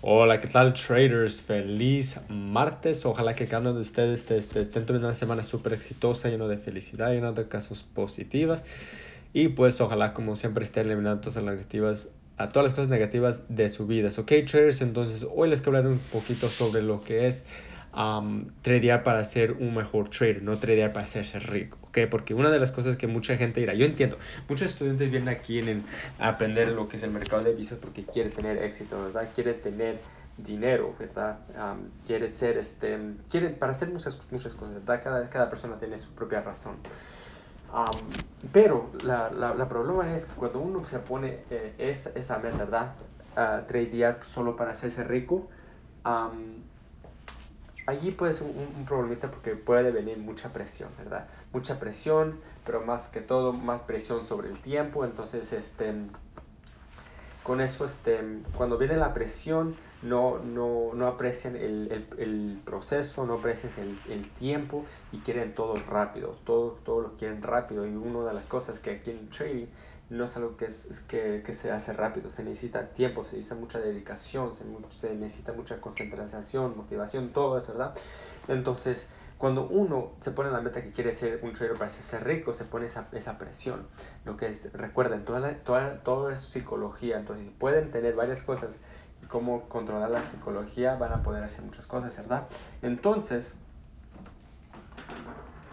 Hola, 0.00 0.40
¿qué 0.40 0.46
tal 0.46 0.74
traders? 0.74 1.42
Feliz 1.42 2.20
martes. 2.28 3.04
Ojalá 3.04 3.34
que 3.34 3.46
cada 3.46 3.62
uno 3.62 3.74
de 3.74 3.80
ustedes 3.80 4.20
esté, 4.20 4.36
esté, 4.36 4.60
estén 4.60 4.86
teniendo 4.86 5.08
una 5.08 5.14
semana 5.16 5.42
súper 5.42 5.72
exitosa, 5.72 6.28
lleno 6.28 6.46
de 6.46 6.56
felicidad, 6.56 7.10
lleno 7.10 7.32
de 7.32 7.48
casos 7.48 7.82
positivas. 7.82 8.64
Y 9.32 9.48
pues 9.48 9.80
ojalá 9.80 10.14
como 10.14 10.36
siempre 10.36 10.64
estén 10.64 10.86
eliminando 10.86 11.22
todas 11.22 11.42
las 11.42 11.56
negativas, 11.56 12.08
a 12.36 12.48
todas 12.48 12.70
las 12.70 12.74
cosas 12.74 12.90
negativas 12.90 13.42
de 13.48 13.68
su 13.68 13.88
vida. 13.88 14.08
Ok 14.16 14.32
traders, 14.48 14.82
entonces 14.82 15.26
hoy 15.34 15.50
les 15.50 15.62
quiero 15.62 15.78
hablar 15.78 15.92
un 15.92 15.98
poquito 15.98 16.48
sobre 16.48 16.80
lo 16.80 17.02
que 17.02 17.26
es 17.26 17.44
um, 17.98 18.46
tradear 18.62 19.02
para 19.02 19.24
ser 19.24 19.52
un 19.52 19.74
mejor 19.74 20.08
trader, 20.08 20.42
no 20.42 20.56
tradear 20.58 20.92
para 20.92 21.04
hacerse 21.04 21.40
rico, 21.40 21.78
¿ok? 21.82 21.98
Porque 22.08 22.32
una 22.32 22.50
de 22.50 22.60
las 22.60 22.70
cosas 22.70 22.96
que 22.96 23.08
mucha 23.08 23.36
gente 23.36 23.60
dirá, 23.60 23.74
yo 23.74 23.84
entiendo, 23.84 24.18
muchos 24.48 24.70
estudiantes 24.70 25.10
vienen 25.10 25.28
aquí 25.28 25.58
en, 25.58 25.84
a 26.20 26.28
aprender 26.28 26.68
lo 26.68 26.88
que 26.88 26.96
es 26.96 27.02
el 27.02 27.10
mercado 27.10 27.42
de 27.42 27.54
visas 27.54 27.78
porque 27.78 28.04
quiere 28.04 28.30
tener 28.30 28.62
éxito, 28.62 29.02
¿verdad? 29.02 29.28
Quiere 29.34 29.54
tener 29.54 29.98
dinero, 30.36 30.94
¿verdad? 30.96 31.40
Um, 31.48 31.88
quiere 32.06 32.28
ser, 32.28 32.56
este, 32.56 32.96
quiere, 33.28 33.48
para 33.48 33.72
hacer 33.72 33.88
muchas, 33.88 34.16
muchas 34.30 34.54
cosas, 34.54 34.74
¿verdad? 34.74 35.02
Cada, 35.02 35.28
cada 35.28 35.50
persona 35.50 35.76
tiene 35.76 35.98
su 35.98 36.10
propia 36.10 36.40
razón. 36.40 36.76
Um, 37.74 37.98
pero 38.52 38.90
la, 39.02 39.30
la, 39.30 39.54
la, 39.54 39.68
problema 39.68 40.14
es 40.14 40.24
que 40.24 40.32
cuando 40.34 40.60
uno 40.60 40.86
se 40.86 41.00
pone 41.00 41.40
eh, 41.50 41.74
esa, 41.78 42.10
esa 42.14 42.38
meta, 42.38 42.58
¿verdad? 42.58 42.94
Uh, 43.36 43.66
tradear 43.66 44.20
solo 44.24 44.56
para 44.56 44.70
hacerse 44.70 45.02
rico, 45.04 45.48
um, 46.04 46.62
allí 47.88 48.10
puede 48.10 48.34
ser 48.34 48.46
un, 48.46 48.68
un, 48.76 48.84
problemita 48.84 49.30
porque 49.30 49.56
puede 49.56 49.90
venir 49.90 50.18
mucha 50.18 50.52
presión, 50.52 50.90
¿verdad? 50.98 51.26
Mucha 51.54 51.80
presión, 51.80 52.38
pero 52.66 52.82
más 52.84 53.08
que 53.08 53.22
todo, 53.22 53.54
más 53.54 53.80
presión 53.80 54.26
sobre 54.26 54.48
el 54.50 54.58
tiempo. 54.60 55.06
Entonces, 55.06 55.54
este, 55.54 55.94
con 57.48 57.62
eso, 57.62 57.86
este, 57.86 58.20
cuando 58.58 58.76
viene 58.76 58.98
la 58.98 59.14
presión, 59.14 59.74
no, 60.02 60.38
no, 60.38 60.90
no 60.92 61.06
aprecian 61.06 61.56
el, 61.56 62.06
el, 62.18 62.60
proceso, 62.62 63.24
no 63.24 63.36
aprecian 63.36 63.72
el, 63.78 64.12
el, 64.12 64.28
tiempo 64.32 64.84
y 65.12 65.18
quieren 65.20 65.54
todo 65.54 65.72
rápido, 65.88 66.36
todo, 66.44 66.72
todo 66.84 67.00
lo 67.00 67.16
quieren 67.16 67.42
rápido. 67.42 67.86
Y 67.86 67.96
una 67.96 68.28
de 68.28 68.34
las 68.34 68.46
cosas 68.46 68.80
que 68.80 68.90
aquí 68.90 69.12
en 69.12 69.30
trading 69.30 69.64
no 70.10 70.24
es 70.24 70.36
algo 70.36 70.58
que, 70.58 70.66
es, 70.66 71.02
que, 71.08 71.42
que, 71.42 71.54
se 71.54 71.70
hace 71.70 71.94
rápido, 71.94 72.28
se 72.28 72.44
necesita 72.44 72.90
tiempo, 72.90 73.24
se 73.24 73.36
necesita 73.36 73.54
mucha 73.54 73.78
dedicación, 73.78 74.52
se, 74.54 74.64
se, 74.90 75.14
necesita 75.14 75.54
mucha 75.54 75.80
concentración, 75.80 76.76
motivación, 76.76 77.30
todo 77.30 77.56
eso, 77.56 77.72
¿verdad? 77.72 77.94
Entonces, 78.46 79.08
cuando 79.38 79.66
uno 79.68 80.12
se 80.18 80.32
pone 80.32 80.48
en 80.48 80.54
la 80.54 80.60
meta 80.60 80.82
que 80.82 80.90
quiere 80.90 81.12
ser 81.12 81.40
un 81.42 81.52
trader 81.52 81.76
para 81.76 81.90
ser 81.90 82.24
rico, 82.24 82.52
se 82.52 82.64
pone 82.64 82.86
esa, 82.86 83.08
esa 83.12 83.38
presión. 83.38 83.86
Lo 84.24 84.36
que 84.36 84.48
es, 84.48 84.72
recuerden, 84.72 85.24
toda, 85.24 85.40
la, 85.40 85.54
toda, 85.58 86.00
toda 86.00 86.34
es 86.34 86.40
psicología, 86.40 87.18
entonces 87.18 87.46
si 87.46 87.52
pueden 87.52 87.90
tener 87.90 88.14
varias 88.14 88.42
cosas 88.42 88.76
y 89.22 89.26
cómo 89.26 89.68
controlar 89.68 90.10
la 90.10 90.24
psicología, 90.24 90.96
van 90.96 91.12
a 91.12 91.22
poder 91.22 91.44
hacer 91.44 91.64
muchas 91.64 91.86
cosas, 91.86 92.16
¿verdad? 92.16 92.48
Entonces, 92.82 93.54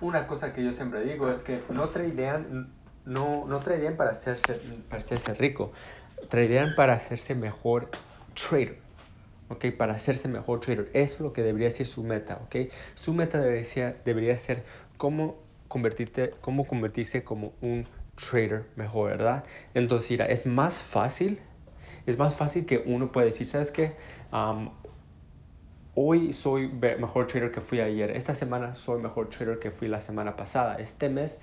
una 0.00 0.26
cosa 0.26 0.52
que 0.52 0.64
yo 0.64 0.72
siempre 0.72 1.04
digo 1.04 1.30
es 1.30 1.42
que 1.42 1.62
no 1.68 1.90
tradean 1.90 2.72
no, 3.04 3.44
no 3.46 3.60
tradean 3.60 3.96
para 3.96 4.10
hacerse, 4.10 4.60
para 4.88 5.02
hacerse 5.02 5.34
rico, 5.34 5.72
tradean 6.28 6.74
para 6.74 6.94
hacerse 6.94 7.34
mejor 7.34 7.90
trader. 8.34 8.78
¿Ok? 9.50 9.66
Para 9.76 9.94
hacerse 9.94 10.28
mejor 10.28 10.60
trader. 10.60 10.90
Eso 10.94 11.14
es 11.16 11.20
lo 11.20 11.32
que 11.32 11.42
debería 11.42 11.70
ser 11.70 11.86
su 11.86 12.02
meta, 12.02 12.40
¿ok? 12.46 12.70
Su 12.94 13.12
meta 13.12 13.38
debería 13.40 13.96
debería 14.04 14.38
ser 14.38 14.62
cómo, 14.96 15.36
convertirse 15.68 16.32
como 17.24 17.52
un 17.60 17.86
trader 18.16 18.64
mejor, 18.76 19.10
¿verdad? 19.10 19.44
Entonces, 19.74 20.10
mira, 20.10 20.26
es 20.26 20.46
más 20.46 20.80
fácil, 20.82 21.40
es 22.06 22.18
más 22.18 22.34
fácil 22.34 22.66
que 22.66 22.82
uno 22.86 23.12
puede 23.12 23.26
decir, 23.26 23.46
¿sabes 23.46 23.70
qué? 23.70 23.92
Hoy 25.94 26.32
soy 26.32 26.68
mejor 26.68 27.26
trader 27.26 27.50
que 27.50 27.60
fui 27.60 27.80
ayer. 27.80 28.10
Esta 28.16 28.34
semana 28.34 28.74
soy 28.74 29.02
mejor 29.02 29.28
trader 29.28 29.58
que 29.58 29.70
fui 29.70 29.88
la 29.88 30.00
semana 30.00 30.36
pasada. 30.36 30.76
Este 30.76 31.08
mes 31.08 31.40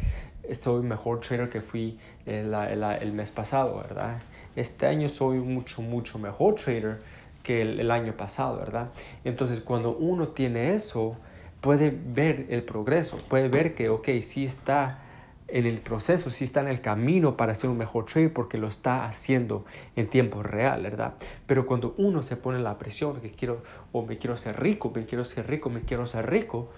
soy 0.54 0.84
mejor 0.84 1.20
trader 1.20 1.50
que 1.50 1.62
fui 1.62 2.00
el, 2.26 2.54
el, 2.54 2.84
el 2.84 3.12
mes 3.12 3.30
pasado, 3.32 3.78
¿verdad? 3.78 4.22
Este 4.56 4.88
año 4.88 5.10
soy 5.10 5.40
mucho, 5.40 5.82
mucho 5.82 6.18
mejor 6.18 6.56
trader 6.56 7.02
que 7.48 7.62
el, 7.62 7.92
año 7.92 8.12
pasado, 8.12 8.58
¿verdad? 8.58 8.90
Entonces, 9.24 9.62
cuando 9.62 9.96
uno 9.96 10.28
tiene 10.28 10.74
eso, 10.74 11.16
puede 11.62 11.98
ver 11.98 12.48
el 12.50 12.62
progreso, 12.64 13.16
puede 13.30 13.48
ver 13.48 13.74
que, 13.74 13.88
ok, 13.88 14.10
sí 14.22 14.44
está 14.44 15.00
en 15.48 15.66
el 15.66 15.80
proceso, 15.80 16.30
sí 16.30 16.44
está 16.44 16.60
en 16.60 16.68
el 16.68 16.82
camino 16.82 17.38
para 17.38 17.56
ser 17.56 17.70
un 17.70 17.78
mejor 17.78 18.04
trader 18.04 18.34
porque 18.34 18.58
lo 18.58 18.68
está 18.68 19.06
haciendo 19.06 19.64
en 19.96 20.10
tiempo 20.10 20.44
real, 20.44 20.84
¿verdad? 20.84 21.14
Pero 21.46 21.66
cuando 21.66 21.96
uno 21.98 22.22
se 22.22 22.36
pone 22.36 22.60
la 22.60 22.78
presión 22.78 23.22
que 23.22 23.32
quiero, 23.32 23.64
o 23.94 24.06
me 24.06 24.18
quiero 24.18 24.36
ser 24.36 24.60
rico, 24.60 24.92
me 24.94 25.06
quiero 25.06 25.24
ser 25.24 25.48
rico, 25.48 25.70
me 25.70 25.84
quiero 25.84 26.06
ser 26.06 26.30
rico, 26.30 26.70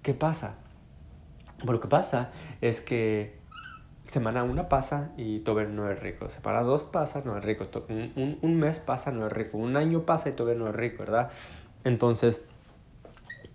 ¿qué 0.00 0.14
pasa? 0.14 0.54
Bueno, 1.58 1.72
lo 1.72 1.80
que 1.80 1.88
pasa 1.88 2.32
es 2.62 2.80
que 2.80 3.43
semana 4.04 4.44
una 4.44 4.68
pasa 4.68 5.12
y 5.16 5.40
todavía 5.40 5.70
no 5.70 5.90
es 5.90 5.98
rico. 5.98 6.28
Semana 6.28 6.62
dos 6.62 6.84
pasa, 6.84 7.22
no 7.24 7.36
es 7.38 7.44
rico. 7.44 7.66
Un, 7.88 8.38
un, 8.42 8.56
mes 8.56 8.78
pasa, 8.78 9.10
no 9.10 9.26
es 9.26 9.32
rico. 9.32 9.58
Un 9.58 9.76
año 9.76 10.02
pasa 10.02 10.28
y 10.28 10.32
todavía 10.32 10.58
no 10.58 10.68
es 10.68 10.74
rico, 10.76 10.98
¿verdad? 10.98 11.30
Entonces, 11.84 12.42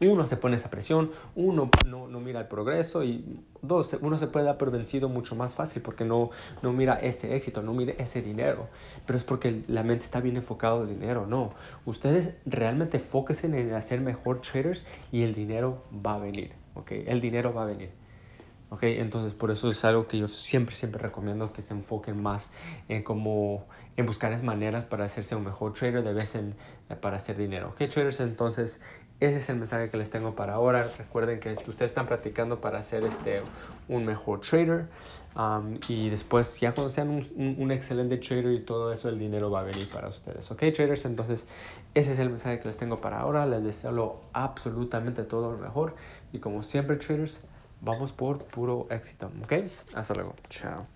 uno 0.02 0.26
se 0.26 0.38
pone 0.38 0.56
esa 0.56 0.70
presión, 0.70 1.12
uno 1.36 1.70
no, 1.86 2.08
no 2.08 2.20
mira 2.22 2.40
el 2.40 2.48
progreso 2.48 3.04
y 3.04 3.42
dos, 3.62 3.98
uno 4.02 4.18
se 4.18 4.28
puede 4.28 4.46
dar 4.46 4.58
por 4.58 4.72
vencido 4.72 5.10
mucho 5.10 5.36
más 5.36 5.56
fácil 5.56 5.82
porque 5.82 6.06
no, 6.06 6.30
no 6.62 6.72
mira 6.72 6.96
ese 6.96 7.36
éxito, 7.36 7.62
no 7.62 7.74
mira 7.74 7.94
ese 7.98 8.22
dinero. 8.22 8.68
Pero 9.06 9.18
es 9.18 9.24
porque 9.24 9.64
la 9.68 9.84
mente 9.84 10.06
está 10.06 10.22
bien 10.22 10.38
enfocada 10.38 10.78
en 10.78 10.84
el 10.84 11.00
dinero. 11.00 11.26
No, 11.28 11.54
ustedes 11.86 12.34
realmente 12.46 12.98
enfóquense 12.98 13.48
en 13.48 13.74
hacer 13.74 14.02
mejor 14.02 14.42
traders 14.42 14.86
y 15.12 15.24
el 15.24 15.36
dinero 15.36 15.84
va 16.06 16.16
a 16.16 16.20
venir, 16.20 16.54
¿ok? 16.76 16.92
El 16.92 17.20
dinero 17.22 17.54
va 17.54 17.64
a 17.64 17.66
venir. 17.66 17.92
¿Ok? 18.69 18.84
Entonces 18.84 19.34
por 19.34 19.52
eso 19.52 19.72
es 19.72 19.84
algo 19.85 20.07
que 20.07 20.18
yo 20.18 20.28
siempre, 20.28 20.75
siempre 20.75 21.02
recomiendo 21.02 21.52
que 21.53 21.62
se 21.62 21.74
enfoquen 21.74 22.22
más 22.22 22.52
en 22.88 23.03
cómo, 23.03 23.68
en 23.97 24.06
buscar 24.06 24.30
maneras 24.44 24.85
para 24.85 25.06
hacerse 25.06 25.35
un 25.35 25.44
mejor 25.44 25.74
trader 25.74 26.03
de 26.03 26.13
vez 26.13 26.35
en, 26.35 26.56
para 27.02 27.18
hacer 27.18 27.38
dinero, 27.38 27.69
¿ok? 27.69 27.90
Traders, 27.90 28.19
entonces 28.19 28.80
ese 29.19 29.40
es 29.40 29.50
el 29.50 29.57
mensaje 29.57 29.90
que 29.90 29.97
les 29.97 30.09
tengo 30.09 30.34
para 30.34 30.53
ahora. 30.53 30.90
Recuerden 30.97 31.41
que 31.41 31.52
ustedes 31.52 31.91
están 31.91 32.07
practicando 32.07 32.62
para 32.62 32.81
ser 32.84 33.03
este, 33.03 33.41
un 33.90 34.06
mejor 34.06 34.40
trader 34.40 34.88
um, 35.36 35.78
y 35.90 36.09
después 36.09 36.57
ya 36.62 36.74
cuando 36.74 36.90
sean 36.90 37.09
un, 37.09 37.28
un, 37.36 37.56
un, 37.59 37.72
excelente 37.72 38.18
trader 38.18 38.53
y 38.53 38.62
todo 38.62 38.94
eso, 38.94 39.09
el 39.09 39.19
dinero 39.19 39.51
va 39.51 39.59
a 39.59 39.63
venir 39.63 39.90
para 39.90 40.07
ustedes. 40.07 40.50
¿Ok, 40.51 40.59
traders? 40.74 41.03
Entonces 41.03 41.46
ese 41.96 42.13
es 42.13 42.19
el 42.19 42.30
mensaje 42.30 42.59
que 42.59 42.68
les 42.69 42.78
tengo 42.78 43.01
para 43.01 43.19
ahora. 43.19 43.46
Les 43.46 43.62
deseo 43.62 43.91
lo, 43.91 44.22
absolutamente 44.31 45.24
todo 45.24 45.51
lo 45.51 45.57
mejor 45.57 45.96
y 46.31 46.40
como 46.40 46.63
siempre, 46.63 46.96
traders, 46.96 47.41
vamos 47.82 48.12
por 48.12 48.40
puro 48.46 48.88
éxito. 48.90 49.32
¿Ok? 49.44 49.54
Hasta 49.94 50.14
luego. 50.14 50.36
Chao. 50.50 50.88